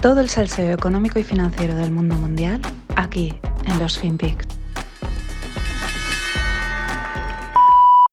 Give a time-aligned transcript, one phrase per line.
[0.00, 2.60] Todo el salseo económico y financiero del mundo mundial
[2.94, 3.34] aquí
[3.66, 4.46] en los FinPix.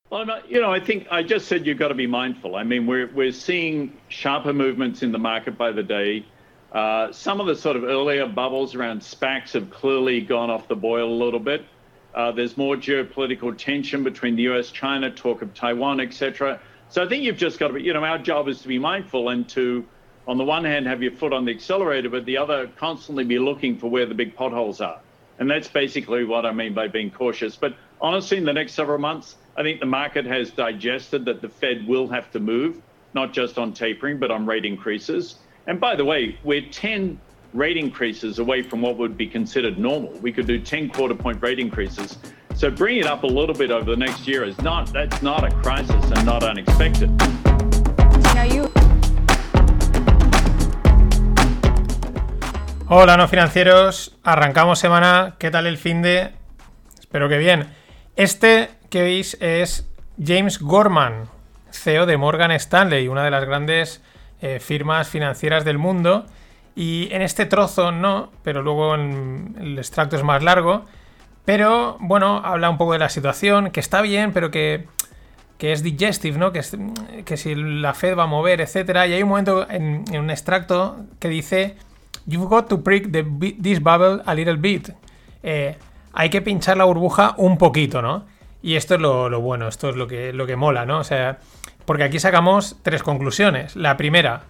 [0.10, 2.56] Well, you know, I think I just said you've got to be mindful.
[2.56, 6.26] I mean, we're we're seeing sharper movements in the market by the day.
[6.72, 10.76] Uh, some of the sort of earlier bubbles around SPACs have clearly gone off the
[10.76, 11.66] boil a little bit.
[12.16, 16.60] Uh, there's more geopolitical tension between the US, China, talk of Taiwan, etc.
[16.90, 18.80] So I think you've just got to be, you know, our job is to be
[18.80, 19.86] mindful and to
[20.28, 23.38] on the one hand, have your foot on the accelerator, but the other, constantly be
[23.38, 25.00] looking for where the big potholes are.
[25.38, 27.56] And that's basically what I mean by being cautious.
[27.56, 31.50] But honestly, in the next several months, I think the market has digested that the
[31.50, 32.82] Fed will have to move,
[33.14, 35.36] not just on tapering, but on rate increases.
[35.68, 37.20] And by the way, we're 10
[37.54, 40.12] rate increases away from what would be considered normal.
[40.20, 42.18] We could do 10 quarter point rate increases.
[42.56, 45.44] So bringing it up a little bit over the next year is not, that's not
[45.44, 47.12] a crisis and not unexpected.
[52.88, 54.16] Hola, no financieros.
[54.24, 55.38] Arrancamos semana.
[55.40, 56.34] ¿Qué tal el fin de?
[57.00, 57.74] Espero que bien.
[58.16, 59.90] Este que veis es
[60.24, 61.28] James Gorman,
[61.72, 64.04] CEO de Morgan Stanley, una de las grandes
[64.40, 66.28] eh, firmas financieras del mundo.
[66.76, 70.86] Y en este trozo no, pero luego el extracto es más largo.
[71.44, 74.86] Pero bueno, habla un poco de la situación, que está bien, pero que,
[75.58, 76.52] que es digestive, ¿no?
[76.52, 76.62] Que,
[77.26, 79.08] que si la Fed va a mover, etcétera.
[79.08, 81.78] Y hay un momento en, en un extracto que dice
[82.28, 84.90] You've got to prick this bubble a little bit.
[85.44, 85.76] Eh,
[86.14, 88.26] hay que pinchar la burbuja un poquito, ¿no?
[88.64, 91.00] Y esto es lo, bueno, esto es lo que, lo que mola, ¿no?
[91.00, 91.38] O sea,
[91.86, 93.76] porque aquí sacamos tres conclusiones.
[93.76, 94.44] La primera,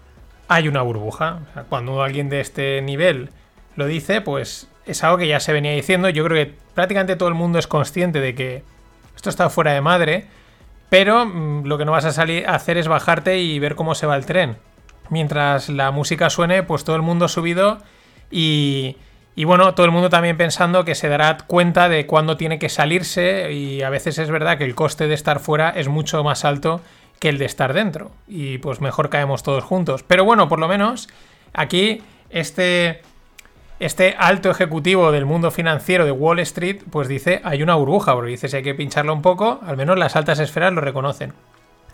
[0.48, 1.40] hay una burbuja.
[1.68, 3.30] cuando alguien de este nivel
[3.76, 6.08] lo dice, pues es algo que ya se venía diciendo.
[6.10, 8.64] Yo creo que prácticamente todo el mundo es consciente de que
[9.18, 10.28] esto está fuera de madre,
[10.90, 13.96] pero mm, lo que no vas a salir a hacer es bajarte y ver cómo
[13.96, 14.56] se va el tren
[15.10, 17.80] mientras la música suene, pues todo el mundo subido
[18.32, 18.98] y,
[19.36, 22.70] y bueno, todo el mundo también pensando que se dará cuenta de cuándo tiene que
[22.70, 26.46] salirse y a veces es verdad que el coste de estar fuera es mucho más
[26.46, 26.82] alto
[27.20, 30.04] que el de estar dentro y pues mejor caemos todos juntos.
[30.04, 31.10] Pero bueno, por lo menos
[31.54, 33.02] aquí este,
[33.80, 38.32] este alto ejecutivo del mundo financiero de Wall Street pues dice hay una burbuja, porque
[38.32, 41.34] dice si hay que pincharlo un poco, al menos las altas esferas lo reconocen.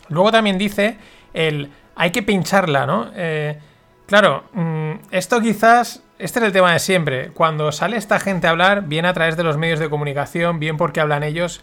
[0.09, 0.97] Luego también dice
[1.33, 3.11] el hay que pincharla, ¿no?
[3.15, 3.59] Eh,
[4.07, 7.31] claro, mm, esto quizás, este es el tema de siempre.
[7.31, 10.77] Cuando sale esta gente a hablar, bien a través de los medios de comunicación, bien
[10.77, 11.61] porque hablan ellos,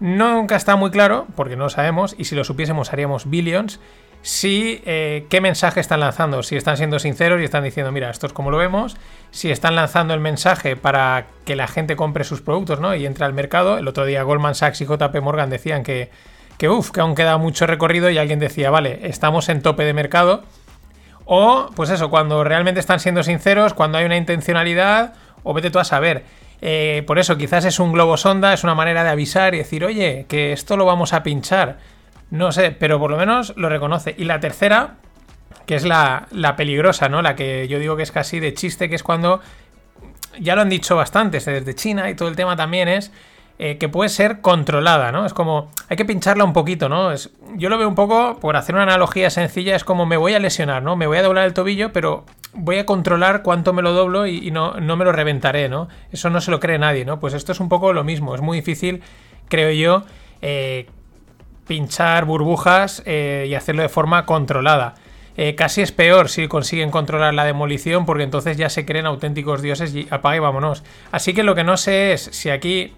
[0.00, 3.80] nunca está muy claro, porque no sabemos, y si lo supiésemos haríamos billions,
[4.22, 8.26] si eh, qué mensaje están lanzando, si están siendo sinceros y están diciendo, mira, esto
[8.26, 8.96] es como lo vemos,
[9.30, 12.94] si están lanzando el mensaje para que la gente compre sus productos, ¿no?
[12.96, 13.78] Y entre al mercado.
[13.78, 16.10] El otro día Goldman Sachs y JP Morgan decían que
[16.58, 19.92] que uff, que aún queda mucho recorrido y alguien decía, vale, estamos en tope de
[19.92, 20.42] mercado.
[21.24, 25.78] O, pues eso, cuando realmente están siendo sinceros, cuando hay una intencionalidad, o vete tú
[25.78, 26.24] a saber.
[26.62, 29.84] Eh, por eso, quizás es un globo sonda, es una manera de avisar y decir,
[29.84, 31.78] oye, que esto lo vamos a pinchar.
[32.30, 34.14] No sé, pero por lo menos lo reconoce.
[34.16, 34.94] Y la tercera,
[35.66, 37.22] que es la, la peligrosa, ¿no?
[37.22, 39.40] La que yo digo que es casi de chiste, que es cuando,
[40.38, 43.12] ya lo han dicho bastantes, desde China y todo el tema también es
[43.58, 45.24] eh, que puede ser controlada, ¿no?
[45.24, 47.10] Es como, hay que pincharla un poquito, ¿no?
[47.10, 50.34] Es, yo lo veo un poco, por hacer una analogía sencilla, es como me voy
[50.34, 50.94] a lesionar, ¿no?
[50.94, 54.50] Me voy a doblar el tobillo, pero voy a controlar cuánto me lo doblo y,
[54.50, 55.88] no, no, me lo reventaré, ¿no?
[56.12, 57.18] Eso no se lo cree nadie, ¿no?
[57.18, 59.02] Pues esto es un poco lo mismo, es muy difícil,
[59.48, 60.04] creo yo,
[60.42, 60.86] eh,
[61.66, 64.96] pinchar burbujas eh, y hacerlo de forma controlada.
[65.56, 69.94] casi es peor si consiguen controlar la demolición porque entonces ya se creen auténticos dioses
[69.94, 70.84] y apague vámonos.
[71.10, 72.92] Así que lo que no sé es si aquí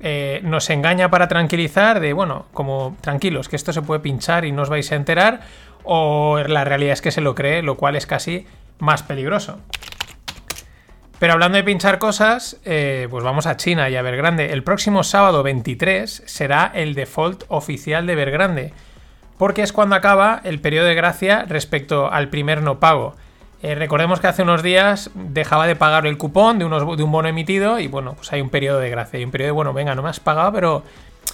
[0.00, 4.52] eh, nos engaña para tranquilizar de, bueno, como tranquilos, que esto se puede pinchar y
[4.52, 5.40] no os vais a enterar,
[5.84, 8.46] o la realidad es que se lo cree, lo cual es casi
[8.78, 9.58] más peligroso.
[11.18, 14.52] Pero hablando de pinchar cosas, eh, pues vamos a China y a Vergrande.
[14.52, 18.72] El próximo sábado 23 será el default oficial de Vergrande,
[19.36, 23.16] porque es cuando acaba el periodo de gracia respecto al primer no pago.
[23.60, 27.10] Eh, recordemos que hace unos días dejaba de pagar el cupón de, unos, de un
[27.10, 29.18] bono emitido y bueno, pues hay un periodo de gracia.
[29.18, 30.84] Hay un periodo de, bueno, venga, no me has pagado, pero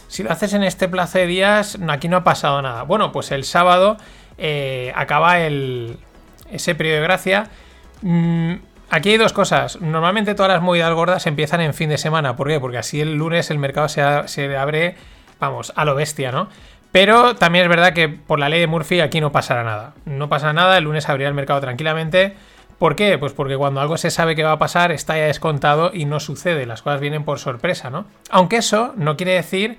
[0.09, 2.85] si lo haces en este plazo de días, aquí no ha pasado nada.
[2.85, 3.99] Bueno, pues el sábado
[4.38, 5.99] eh, acaba el,
[6.50, 7.50] ese periodo de gracia.
[8.00, 8.55] Mm,
[8.91, 9.81] aquí hay dos cosas.
[9.82, 12.37] Normalmente todas las movidas gordas empiezan en fin de semana.
[12.37, 12.59] ¿Por qué?
[12.59, 14.97] Porque así el lunes el mercado se, se abre,
[15.41, 16.49] vamos, a lo bestia, ¿no?
[16.94, 19.94] Pero también es verdad que por la ley de Murphy aquí no pasará nada.
[20.05, 22.37] No pasa nada, el lunes abrirá el mercado tranquilamente.
[22.79, 23.19] ¿Por qué?
[23.19, 26.20] Pues porque cuando algo se sabe que va a pasar está ya descontado y no
[26.20, 28.05] sucede, las cosas vienen por sorpresa, ¿no?
[28.31, 29.79] Aunque eso no quiere decir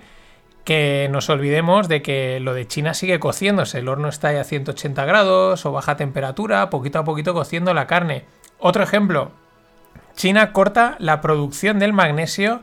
[0.66, 3.80] que nos olvidemos de que lo de China sigue cociéndose.
[3.80, 7.88] El horno está ahí a 180 grados o baja temperatura, poquito a poquito cociendo la
[7.88, 8.26] carne.
[8.60, 9.32] Otro ejemplo,
[10.18, 12.60] China corta la producción del magnesio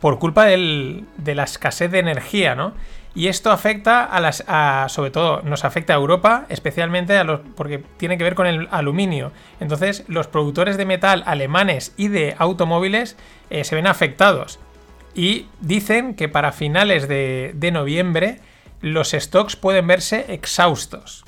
[0.00, 2.72] por culpa de la escasez de energía, ¿no?
[3.14, 4.44] Y esto afecta a las.
[4.92, 7.40] sobre todo, nos afecta a Europa, especialmente a los.
[7.56, 9.32] porque tiene que ver con el aluminio.
[9.58, 13.16] Entonces, los productores de metal alemanes y de automóviles
[13.50, 14.60] eh, se ven afectados.
[15.14, 18.40] Y dicen que para finales de, noviembre
[18.80, 21.24] los stocks pueden verse exhaustos.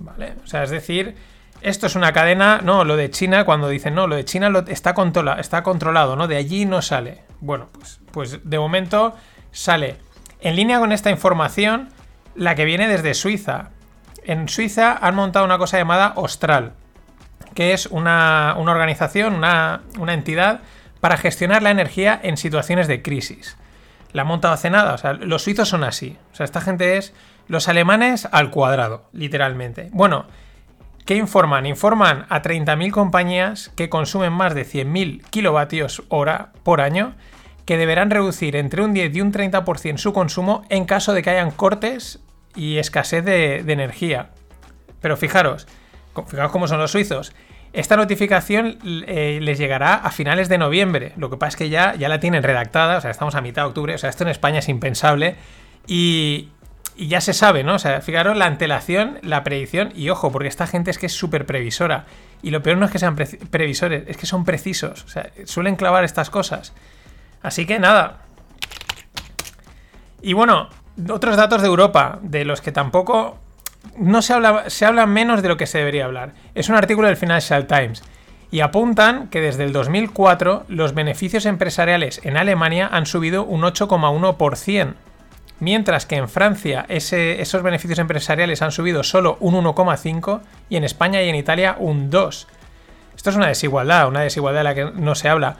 [0.00, 0.34] ¿Vale?
[0.42, 1.14] O sea, es decir,
[1.60, 4.60] esto es una cadena, no, lo de China, cuando dicen, no, lo de China lo,
[4.66, 4.94] está,
[5.38, 6.26] está controlado, ¿no?
[6.26, 7.22] De allí no sale.
[7.40, 9.14] Bueno, pues, pues de momento
[9.52, 9.96] sale
[10.40, 11.88] en línea con esta información,
[12.34, 13.70] la que viene desde Suiza.
[14.24, 16.72] En Suiza han montado una cosa llamada Austral,
[17.54, 20.60] que es una, organización, una, entidad
[21.00, 23.56] para gestionar la energía en situaciones de crisis.
[24.12, 26.16] La han montado hace nada, o sea, los suizos son así.
[26.32, 27.14] O sea, esta gente es
[27.48, 29.88] los alemanes al cuadrado, literalmente.
[29.92, 30.26] Bueno,
[31.06, 31.66] ¿qué informan?
[31.66, 37.14] Informan a 30.000 compañías que consumen más de 100.000 kilovatios hora por año
[37.70, 41.30] que deberán reducir entre un 10 y un 30% su consumo en caso de que
[41.30, 42.18] hayan cortes
[42.56, 44.30] y escasez de, energía.
[45.00, 45.68] Pero fijaros,
[46.26, 47.32] fijaros cómo son los suizos.
[47.72, 48.76] Esta notificación
[49.06, 51.12] eh, les llegará a finales de noviembre.
[51.16, 53.62] Lo que pasa es que ya, ya la tienen redactada, o sea, estamos a mitad
[53.62, 55.36] de octubre, o sea, esto en España es impensable.
[55.86, 56.48] Y,
[56.96, 57.76] y ya se sabe, ¿no?
[57.76, 61.12] O sea, fijaros la antelación, la predicción, y ojo, porque esta gente es que es
[61.12, 62.06] súper previsora.
[62.42, 65.04] Y lo peor no es que sean previsores, es que son precisos.
[65.04, 66.72] O sea, suelen clavar estas cosas.
[67.42, 68.18] Así que nada.
[70.22, 70.68] Y bueno,
[71.10, 73.38] otros datos de Europa, de los que tampoco
[73.96, 76.32] no se habla, se habla menos de lo que se debería hablar.
[76.54, 78.02] Es un artículo del Financial Times
[78.50, 84.94] y apuntan que desde el 2004 los beneficios empresariales en Alemania han subido un 8,1%,
[85.60, 91.22] mientras que en Francia esos beneficios empresariales han subido solo un 1,5% y en España
[91.22, 92.46] y en Italia un 2%.
[93.16, 95.56] Esto es una desigualdad, una desigualdad de la que no se habla.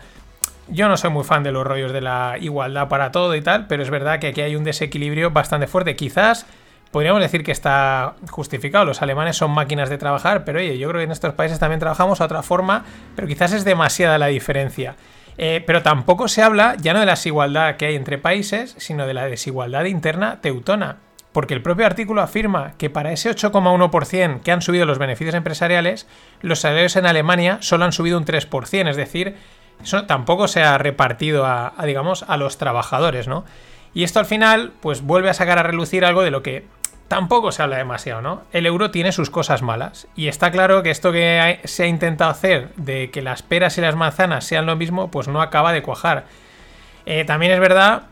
[0.72, 3.66] Yo no soy muy fan de los rollos de la igualdad para todo y tal,
[3.66, 5.96] pero es verdad que aquí hay un desequilibrio bastante fuerte.
[5.96, 6.46] Quizás
[6.92, 8.84] podríamos decir que está justificado.
[8.84, 11.80] Los alemanes son máquinas de trabajar, pero oye, yo creo que en estos países también
[11.80, 12.84] trabajamos a otra forma,
[13.16, 14.94] pero quizás es demasiada la diferencia.
[15.38, 19.06] Eh, pero tampoco se habla ya no de la desigualdad que hay entre países, sino
[19.06, 20.98] de la desigualdad interna teutona.
[21.32, 26.06] Porque el propio artículo afirma que para ese 8,1% que han subido los beneficios empresariales,
[26.42, 29.36] los salarios en Alemania solo han subido un 3%, es decir,
[29.82, 33.44] eso tampoco se ha repartido a, digamos, a los trabajadores, ¿no?
[33.94, 36.64] Y esto al final, pues vuelve a sacar a relucir algo de lo que
[37.08, 38.42] tampoco se habla demasiado, ¿no?
[38.52, 40.06] El euro tiene sus cosas malas.
[40.14, 43.80] Y está claro que esto que se ha intentado hacer de que las peras y
[43.80, 46.26] las manzanas sean lo mismo, pues no acaba de cuajar.
[47.06, 48.04] Eh, también es verdad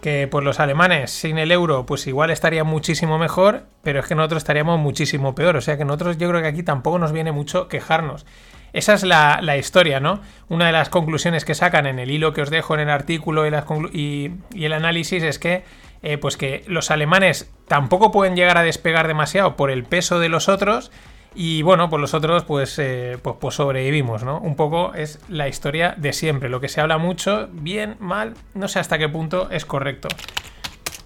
[0.00, 4.14] que pues los alemanes sin el euro pues igual estarían muchísimo mejor, pero es que
[4.14, 5.56] nosotros estaríamos muchísimo peor.
[5.56, 8.26] O sea que nosotros yo creo que aquí tampoco nos viene mucho quejarnos.
[8.72, 10.20] Esa es la, historia, ¿no?
[10.48, 13.46] Una de las conclusiones que sacan en el hilo que os dejo en el artículo
[13.46, 15.64] y, el análisis es que,
[16.02, 20.28] eh, pues que los alemanes tampoco pueden llegar a despegar demasiado por el peso de
[20.28, 20.90] los otros
[21.34, 24.38] y bueno, pues los otros pues, eh, pues, pues, sobrevivimos, ¿no?
[24.38, 26.48] Un poco es la historia de siempre.
[26.48, 30.08] Lo que se habla mucho, bien, mal, no sé hasta qué punto es correcto.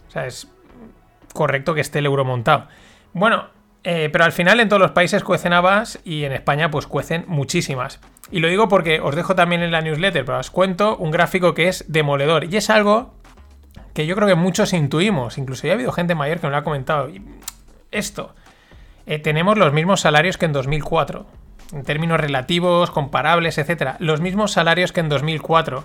[0.08, 0.48] O sea, es
[1.34, 2.68] correcto que esté el euro montado.
[3.12, 3.48] Bueno,
[3.84, 7.24] eh, pero al final en todos los países cuecen habas y en España pues cuecen
[7.28, 8.00] muchísimas.
[8.30, 11.52] Y lo digo porque os dejo también en la newsletter, pero os cuento un gráfico
[11.52, 12.44] que es demoledor.
[12.44, 13.14] Y es algo
[13.92, 15.36] que yo creo que muchos intuimos.
[15.36, 17.10] Incluso ya ha habido gente mayor que me lo ha comentado.
[17.90, 18.34] Esto.
[19.06, 21.26] Eh, tenemos los mismos salarios que en 2004.
[21.74, 23.96] En términos relativos, comparables, etc.
[23.98, 25.84] Los mismos salarios que en 2004.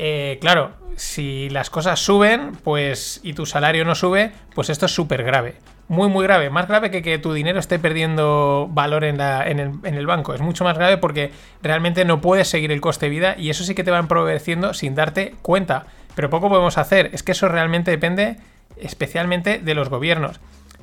[0.00, 4.92] Eh, claro, si las cosas suben, pues y tu salario no sube, pues esto es
[4.92, 5.56] súper grave
[5.88, 6.50] muy, muy grave.
[6.50, 10.34] Más grave que que tu dinero esté perdiendo valor en, el, banco.
[10.34, 13.64] Es mucho más grave porque realmente no puedes seguir el coste de vida y eso
[13.64, 15.86] sí que te va empobreciendo sin darte cuenta.
[16.14, 17.10] Pero poco podemos hacer.
[17.14, 18.36] Es que eso realmente depende
[18.76, 20.40] especialmente de los gobiernos.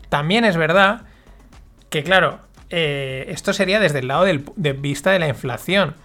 [0.10, 1.04] También es verdad
[1.90, 2.40] que, claro,
[2.72, 5.96] eh, esto sería desde el lado de vista de la inflación.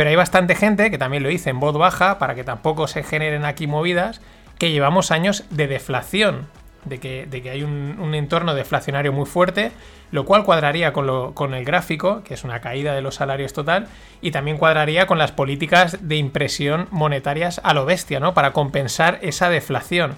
[0.00, 3.02] Pero hay bastante gente que también lo dice en voz baja para que tampoco se
[3.02, 4.22] generen aquí movidas
[4.56, 6.46] que llevamos años de deflación
[6.86, 9.72] de que, hay un, entorno deflacionario muy fuerte,
[10.10, 13.88] lo cual cuadraría con, el gráfico, que es una caída de los salarios total,
[14.22, 18.32] y también cuadraría con las políticas de impresión monetarias a lo bestia, ¿no?
[18.32, 20.16] Para compensar esa deflación.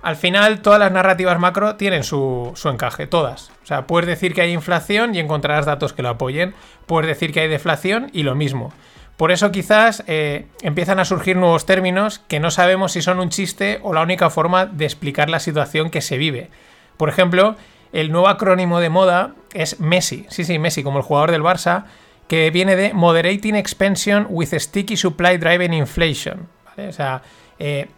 [0.00, 3.50] Al final, todas las narrativas macro tienen su, su encaje, todas.
[3.62, 6.54] O sea, puedes decir que hay inflación y encontrarás datos que lo apoyen.
[6.86, 8.72] Puedes decir que hay deflación y lo mismo.
[9.20, 13.28] Por eso quizás eh, empiezan a surgir nuevos términos que no sabemos si son un
[13.28, 16.48] chiste o la única forma de explicar la situación que se vive.
[16.96, 17.54] Por ejemplo,
[17.92, 20.24] el nuevo acrónimo de moda es Messi.
[20.30, 21.84] Sí, sí, Messi, como el jugador del Barça,
[22.28, 26.48] que viene de Moderating Expansion with Sticky Supply Driven Inflation.
[26.78, 27.20] O sea,
[27.58, 27.88] eh,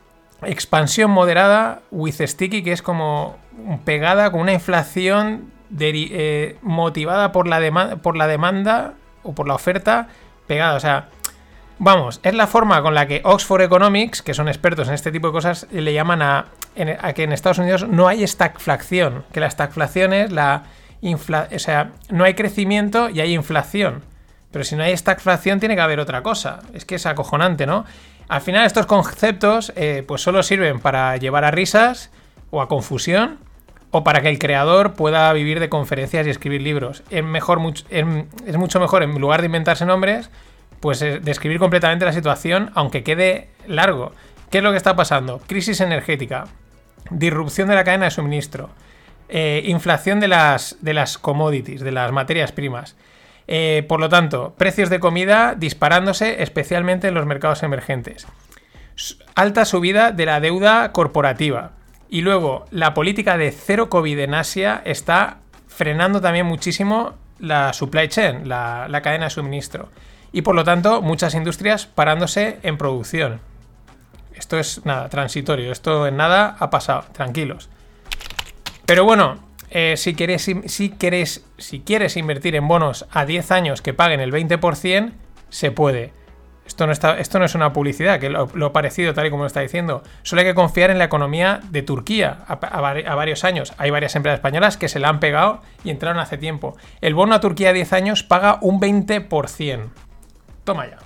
[0.43, 3.37] expansión moderada with sticky, que es como
[3.85, 10.09] pegada con una inflación eh, motivada por la, por la demanda o por la oferta
[10.47, 10.77] pegada.
[10.77, 11.09] O sea,
[11.79, 15.29] vamos, es la forma con la que Oxford Economics, que son expertos en este tipo
[15.29, 16.47] de cosas, le llaman a,
[17.15, 19.25] que en Estados Unidos no hay stagflación.
[19.33, 20.65] Que la stagflación es la
[21.01, 21.57] inflación.
[21.57, 24.03] O sea, no hay crecimiento y hay inflación.
[24.51, 26.61] Pero si no hay stagflación, tiene que haber otra cosa.
[26.75, 27.85] Es que es acojonante, ¿no?
[28.29, 32.11] Al final, estos conceptos, eh, pues solo sirven para llevar a risas
[32.51, 33.39] o a confusión
[33.93, 37.05] o para que el creador pueda vivir de conferencias y escribir libros.
[37.11, 40.31] Es, mejor, es mucho mejor, en lugar de inventarse nombres,
[40.81, 44.13] pues eh, describir completamente la situación, aunque quede largo.
[44.51, 45.41] ¿Qué es lo que está pasando?
[45.47, 46.45] Crisis energética,
[47.11, 48.71] disrupción de la cadena de suministro,
[49.29, 52.97] eh, inflación de las, de las commodities, de las materias primas.
[53.47, 58.27] Eh, por lo tanto, precios de comida disparándose especialmente en los mercados emergentes.
[59.35, 61.73] Alta subida de la deuda corporativa.
[62.13, 68.07] Y luego, la política de cero COVID en Asia está frenando también muchísimo la supply
[68.09, 69.89] chain, la, cadena de suministro.
[70.31, 73.41] Y por lo tanto, muchas industrias parándose en producción.
[74.35, 75.73] Esto es nada, transitorio.
[75.73, 77.07] Esto en nada ha pasado.
[77.13, 77.71] Tranquilos.
[78.85, 79.39] Pero bueno,
[79.71, 84.21] eh, si, quieres, si, quieres, si quieres invertir en bonos a 10 años que paguen
[84.21, 85.13] el 20%,
[85.49, 86.13] se puede.
[86.67, 89.47] Esto no, está, esto no es una publicidad, que lo, parecido tal y como lo
[89.49, 90.03] está diciendo.
[90.23, 93.75] Solo hay que confiar en la economía de Turquía a, varios años.
[93.79, 96.77] Hay varias empresas españolas que se la han pegado y entraron hace tiempo.
[97.01, 99.89] El bono a Turquía a 10 años paga un 20%.
[100.65, 100.99] Toma ya.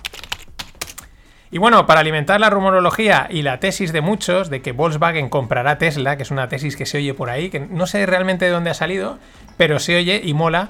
[1.49, 5.77] Y bueno, para alimentar la rumorología y la tesis de muchos de que Volkswagen comprará
[5.77, 8.51] Tesla, que es una tesis que se oye por ahí, que no sé realmente de
[8.51, 9.17] dónde ha salido,
[9.55, 10.69] pero se oye y mola,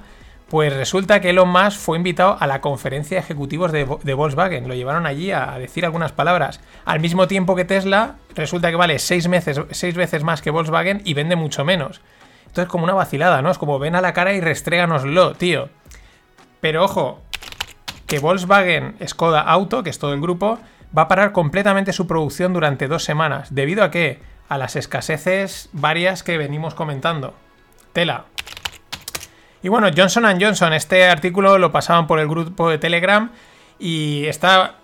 [0.50, 4.68] pues resulta que Elon Musk fue invitado a la conferencia de ejecutivos de, Volkswagen.
[4.68, 6.62] Lo llevaron allí a, decir algunas palabras.
[6.86, 11.36] Al mismo tiempo que Tesla, resulta que vale seis veces, más que Volkswagen y vende
[11.36, 12.02] mucho menos.
[12.46, 13.52] Entonces, como una vacilada, ¿no?
[13.52, 15.68] Es como ven a la cara y restréganoslo, tío.
[16.62, 17.22] Pero ojo,
[18.06, 20.60] que Volkswagen Skoda Auto, que es todo el grupo,
[20.98, 23.54] va a parar completamente su producción durante dos semanas.
[23.54, 24.22] ¿Debido a qué?
[24.48, 27.34] A las escaseces varias que venimos comentando.
[27.92, 28.26] Tela.
[29.68, 33.32] Y bueno, Johnson Johnson, este artículo lo pasaban por el grupo de Telegram
[33.78, 34.76] y está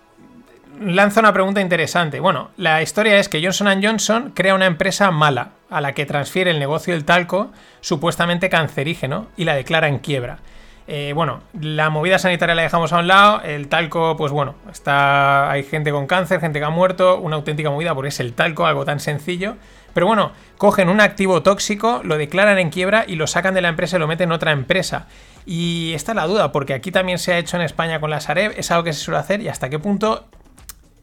[0.77, 2.19] lanza una pregunta interesante.
[2.19, 6.51] Bueno, la historia es que Johnson Johnson crea una empresa mala, a la que transfiere
[6.51, 10.39] el negocio del talco, supuestamente cancerígeno, y la declara en quiebra.
[10.87, 15.49] Eh, bueno, la movida sanitaria la dejamos a un lado, el talco, pues bueno, está
[15.49, 18.65] hay gente con cáncer, gente que ha muerto, una auténtica movida porque es el talco,
[18.65, 19.55] algo tan sencillo.
[19.93, 23.69] Pero bueno, cogen un activo tóxico, lo declaran en quiebra y lo sacan de la
[23.69, 25.07] empresa y lo meten en otra empresa.
[25.45, 28.19] Y esta es la duda, porque aquí también se ha hecho en España con la
[28.19, 30.25] Sareb, es algo que se suele hacer y hasta qué punto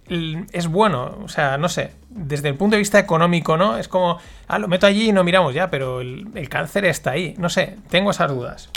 [0.08, 3.76] es bueno, o sea, no sé, desde el punto de vista económico, ¿no?
[3.78, 4.18] Es como,
[4.48, 7.48] ah, lo meto allí y no miramos ya, pero el, el cáncer está ahí, no
[7.48, 8.70] sé, tengo esas dudas.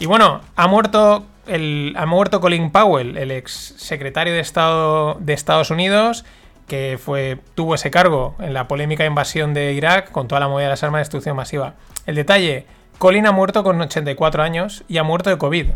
[0.00, 5.32] Y bueno, ha muerto, el, ha muerto Colin Powell, el ex secretario de Estado de
[5.32, 6.24] Estados Unidos,
[6.66, 10.64] que fue, tuvo ese cargo en la polémica invasión de Irak con toda la movida
[10.64, 11.74] de las armas de destrucción masiva.
[12.06, 12.66] El detalle,
[12.98, 15.68] Colin ha muerto con 84 años y ha muerto de COVID.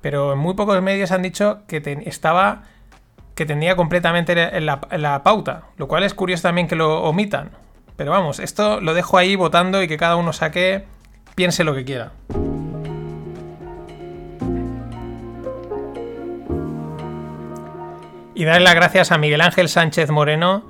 [0.00, 2.62] Pero muy pocos medios han dicho que estaba
[3.34, 7.50] que tenía completamente la, la pauta, lo cual es curioso también que lo omitan.
[7.96, 10.84] Pero vamos, esto lo dejo ahí votando y que cada uno saque,
[11.34, 12.12] piense lo que quiera.
[18.36, 20.62] Y darle las gracias a Miguel Ángel Sánchez Moreno,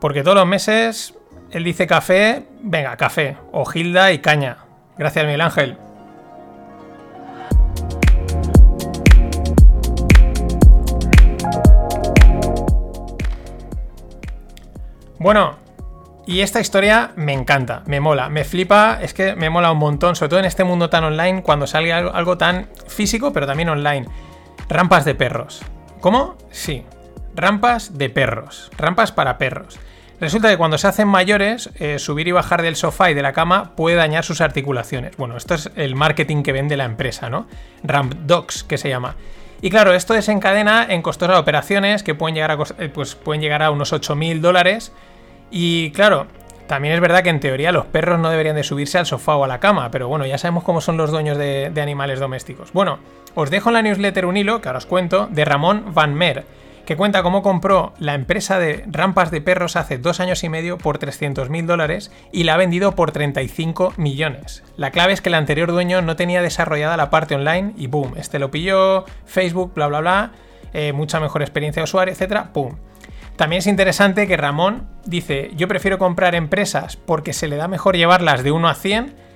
[0.00, 1.14] porque todos los meses
[1.52, 4.56] él dice café, venga, café, o Gilda y caña.
[4.96, 5.78] Gracias, Miguel Ángel.
[15.20, 15.56] Bueno,
[16.26, 20.16] y esta historia me encanta, me mola, me flipa, es que me mola un montón,
[20.16, 24.08] sobre todo en este mundo tan online, cuando sale algo, tan físico, pero también online.
[24.68, 25.64] Rampas de perros.
[26.00, 26.36] ¿Cómo?
[26.50, 26.84] Sí.
[27.34, 28.70] Rampas de perros.
[28.76, 29.78] Rampas para perros.
[30.20, 33.32] Resulta que cuando se hacen mayores, eh, subir y bajar del sofá y de la
[33.32, 35.16] cama puede dañar sus articulaciones.
[35.16, 37.46] Bueno, esto es el marketing que vende la empresa, ¿no?
[37.84, 39.14] Ramp Dogs, que se llama.
[39.60, 43.68] Y claro, esto desencadena en costosas operaciones que pueden llegar a, eh, pues, pueden llegar
[43.70, 44.92] unos 8.000 dólares.
[45.50, 46.26] Y claro,
[46.68, 49.44] También es verdad que en teoría los perros no deberían de subirse al sofá o
[49.44, 52.74] a la cama, pero bueno, ya sabemos cómo son los dueños de, de animales domésticos.
[52.74, 52.98] Bueno,
[53.34, 56.44] os dejo en la newsletter un hilo, que ahora os cuento, de Ramón Van Meer,
[56.88, 60.78] que cuenta cómo compró la empresa de rampas de perros hace dos años y medio
[60.78, 64.64] por 300 mil dólares y la ha vendido por 35 millones.
[64.78, 68.14] La clave es que el anterior dueño no tenía desarrollada la parte online y boom,
[68.16, 70.32] este lo pilló, Facebook, bla bla bla,
[70.72, 72.78] eh, mucha mejor experiencia de usuario, etcétera, boom.
[73.36, 77.96] También es interesante que Ramón dice, yo prefiero comprar empresas porque se le da mejor
[77.96, 79.27] llevarlas de 1 a 100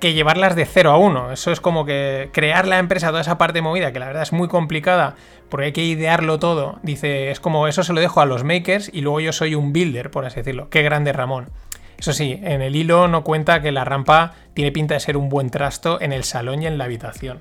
[0.00, 1.32] que llevarlas de 0 a 1.
[1.32, 4.32] Eso es como que crear la empresa, toda esa parte movida, que la verdad es
[4.32, 5.16] muy complicada
[5.48, 6.78] porque hay que idearlo todo.
[6.82, 9.72] Dice, es como eso se lo dejo a los makers y luego yo soy un
[9.72, 10.68] builder, por así decirlo.
[10.70, 11.50] Qué grande Ramón.
[11.98, 15.28] Eso sí, en el hilo no cuenta que la rampa tiene pinta de ser un
[15.28, 17.40] buen trasto en el salón y en la habitación.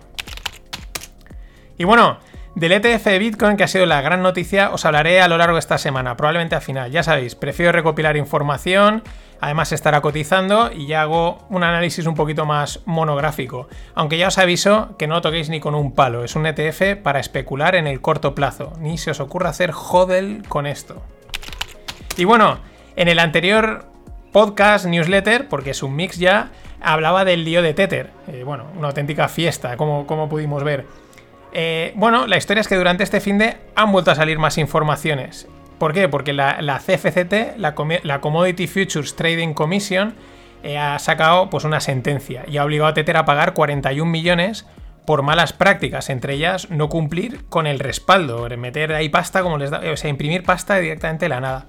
[1.77, 2.17] Y bueno,
[2.55, 5.57] del ETF de Bitcoin, que ha sido la gran noticia, os hablaré a lo largo
[5.57, 6.91] de esta semana, probablemente al final.
[6.91, 9.03] Ya sabéis, prefiero recopilar información,
[9.39, 13.67] además estará cotizando y ya hago un análisis un poquito más monográfico.
[13.93, 17.19] Aunque ya os aviso que no toquéis ni con un palo, es un ETF para
[17.19, 21.03] especular en el corto plazo, ni se os ocurra hacer hodel con esto.
[22.17, 22.57] Y bueno,
[22.96, 23.86] en el anterior
[24.31, 26.50] podcast, newsletter, porque es un mix ya,
[26.81, 28.10] hablaba del lío de Tether.
[28.27, 30.88] Eh, bueno, una auténtica fiesta, como, como pudimos ver.
[31.54, 34.58] Eh, bueno, la historia es que durante este fin de han vuelto a salir más
[34.58, 35.48] informaciones.
[35.77, 36.10] ¿Por qué?
[36.10, 40.16] Porque la, CFCT, la, Commodity Futures Trading Commission,
[40.63, 44.66] eh, ha sacado pues, una sentencia y ha obligado a Tether a pagar 41 millones
[45.06, 49.70] por malas prácticas, entre ellas no cumplir con el respaldo, meter ahí pasta como les
[49.70, 51.66] da, o sea, imprimir pasta directamente de la nada.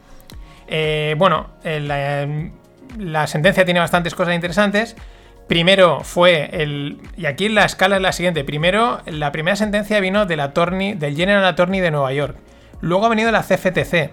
[0.66, 4.96] Eh, bueno, la sentencia tiene bastantes cosas interesantes.
[5.48, 6.98] Primero fue el.
[7.16, 8.44] Y aquí la escala es la siguiente.
[8.44, 12.36] Primero, la primera sentencia vino del attorney, del General Attorney de Nueva York.
[12.80, 14.10] Luego ha venido la CFTC.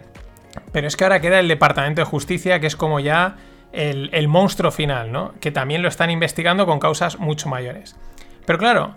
[0.71, 3.35] Pero es que ahora queda el Departamento de Justicia, que es como ya
[3.73, 5.33] el, el monstruo final, ¿no?
[5.41, 7.97] Que también lo están investigando con causas mucho mayores.
[8.45, 8.95] Pero claro,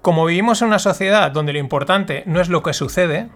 [0.00, 3.28] como vivimos en una sociedad donde lo importante no es lo que sucede,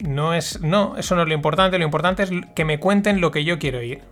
[0.00, 0.60] no es.
[0.60, 1.78] No, eso no es lo importante.
[1.78, 4.02] Lo importante es que me cuenten lo que yo quiero oír.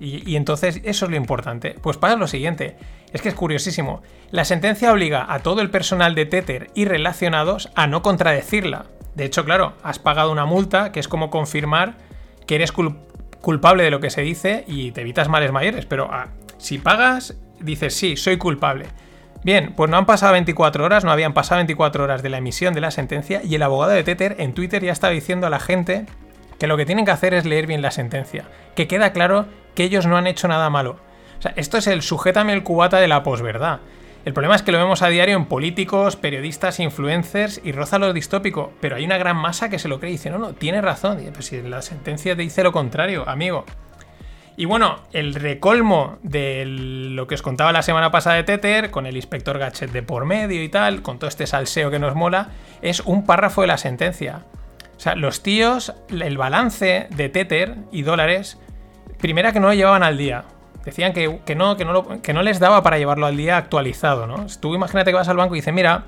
[0.00, 1.76] Y, entonces eso es lo importante.
[1.80, 2.76] Pues pasa lo siguiente,
[3.12, 4.02] es que es curiosísimo.
[4.30, 8.86] La sentencia obliga a todo el personal de Tether y relacionados a no contradecirla.
[9.14, 11.94] De hecho, claro, has pagado una multa que es como confirmar
[12.46, 15.86] que eres culpable de lo que se dice y te evitas males mayores.
[15.86, 18.86] Pero ah, si pagas, dices sí, soy culpable.
[19.44, 22.72] Bien, pues no han pasado 24 horas, no habían pasado 24 horas de la emisión
[22.72, 25.60] de la sentencia y el abogado de Tether en Twitter ya estaba diciendo a la
[25.60, 26.06] gente
[26.58, 29.84] que lo que tienen que hacer es leer bien la sentencia, que queda claro que
[29.84, 30.96] ellos no han hecho nada malo.
[31.38, 33.80] O sea, esto es el sujétame el cubata de la posverdad.
[34.24, 38.12] El problema es que lo vemos a diario en políticos, periodistas, influencers y roza lo
[38.14, 40.80] distópico, pero hay una gran masa que se lo cree y dice, no, no, tiene
[40.80, 41.20] razón.
[41.34, 43.66] pues si la sentencia te dice lo contrario, amigo.
[44.56, 49.04] Y bueno, el recolmo de lo que os contaba la semana pasada de Tether, con
[49.04, 52.50] el inspector Gachet de por medio y tal, con todo este salseo que nos mola,
[52.80, 54.42] es un párrafo de la sentencia.
[55.04, 58.56] Sea, los tíos, el balance de Tether y dólares
[59.18, 60.44] Primera que no lo llevaban al día.
[60.82, 64.46] Decían que, no, que, no que no les daba para llevarlo al día actualizado, ¿no?
[64.60, 66.04] Tú imagínate que vas al banco y dices, mira,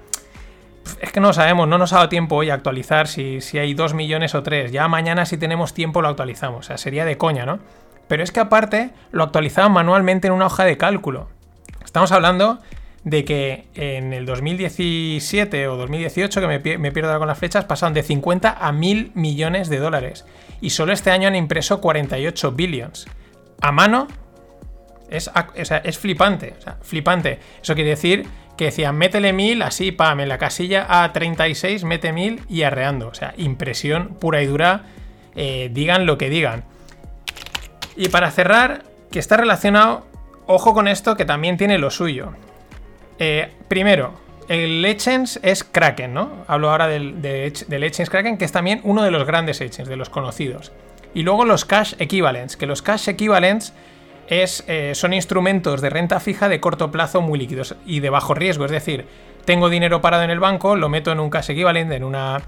[1.03, 3.75] es que no sabemos, no nos ha dado tiempo hoy a actualizar si, si hay
[3.75, 4.73] 2 millones o 3.
[4.73, 6.61] Ya mañana si tenemos tiempo lo actualizamos.
[6.61, 7.59] O sea, sería de coña, ¿no?
[8.09, 11.29] Pero es que aparte lo actualizaban manualmente en una hoja de cálculo.
[11.85, 12.61] Estamos hablando
[13.07, 18.03] de que en el 2017 o 2018, que me, pierdo con las flechas, pasaron de
[18.03, 20.25] 50 a 1000 millones de dólares.
[20.61, 23.07] Y solo este año han impreso 48 billions.
[23.61, 24.09] A mano
[25.09, 26.55] es, es flipante.
[26.83, 27.39] flipante.
[27.63, 32.43] Eso quiere decir que decían, métele 1000, así, pam, en la casilla A36, mete 1000
[32.49, 33.07] y arreando.
[33.07, 34.87] O sea, impresión pura y dura.
[35.37, 36.65] Eh, digan lo que digan.
[37.95, 40.09] Y para cerrar, que está relacionado,
[40.47, 42.33] ojo con esto que también tiene lo suyo.
[43.19, 44.13] Eh, primero,
[44.49, 46.45] el Legends es Kraken, ¿no?
[46.47, 49.97] Hablo ahora del, de, Legends Kraken, que es también uno de los grandes Legends, de
[49.97, 50.73] los conocidos.
[51.15, 53.73] Y luego los Cash Equivalents, que los Cash Equivalents
[54.29, 58.35] es, eh, son instrumentos de renta fija de corto plazo muy líquidos y de bajo
[58.35, 58.65] riesgo.
[58.65, 59.07] Es decir,
[59.45, 62.43] tengo dinero parado en el banco, lo meto en un Cash Equivalent, en una,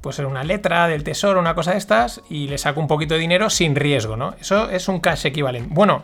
[0.00, 3.14] pues en una letra del tesoro, una cosa de estas, y le saco un poquito
[3.14, 4.34] de dinero sin riesgo, ¿no?
[4.40, 5.68] Eso es un Cash Equivalent.
[5.68, 6.02] Bueno,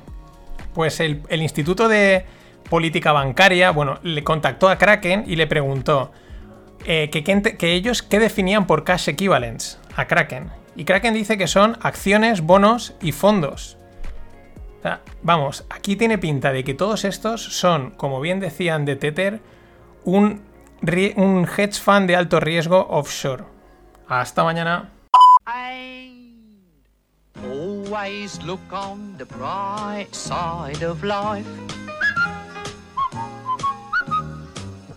[0.74, 2.24] pues el Instituto de
[2.72, 6.10] política bancaria, bueno, le contactó a Kraken y le preguntó
[6.86, 10.50] eh, que, ellos qué definían por cash equivalents a Kraken.
[10.74, 13.76] Y Kraken dice que son acciones, bonos y fondos.
[15.22, 19.42] vamos, aquí tiene pinta de que todos estos son, como bien decían de Tether,
[20.04, 20.40] un,
[20.82, 23.44] hedge fund de alto riesgo offshore.
[24.08, 24.88] Hasta mañana.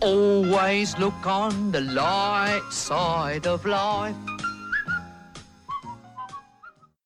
[0.06, 4.35] Always look on the light side of life.